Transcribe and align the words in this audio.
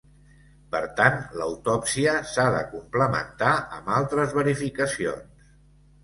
Per 0.75 0.79
tant 0.99 1.17
l'autòpsia 1.41 2.15
s'ha 2.29 2.45
de 2.55 2.61
complementar 2.71 3.51
amb 3.77 3.91
altres 3.97 4.33
verificacions. 4.39 5.45